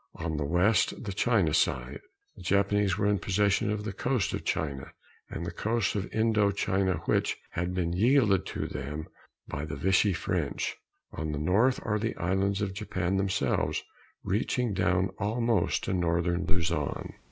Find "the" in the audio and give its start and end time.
0.35-0.45, 1.03-1.13, 2.35-2.41, 3.83-3.93, 5.45-5.51, 9.63-9.75, 11.31-11.37, 11.99-12.15